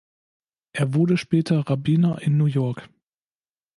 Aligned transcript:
Er 0.73 0.95
wurde 0.95 1.15
später 1.15 1.59
Rabbiner 1.69 2.23
in 2.23 2.35
New 2.37 2.47
York. 2.47 2.89